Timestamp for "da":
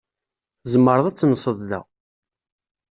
1.69-1.81